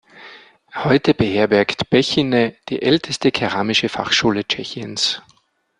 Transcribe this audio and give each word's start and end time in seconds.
Heute 0.73 1.13
beherbergt 1.13 1.91
Bechyně 1.91 2.55
die 2.69 2.81
älteste 2.81 3.29
keramische 3.31 3.87
Fachschule 3.87 4.43
Tschechiens. 4.47 5.21